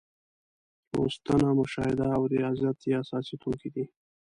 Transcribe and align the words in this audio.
لوستنه، 0.93 1.49
مشاهده 1.59 2.05
او 2.17 2.23
ریاضت 2.33 2.77
یې 2.89 2.93
اساسي 3.03 3.35
توکي 3.41 3.69
دي. 3.75 3.85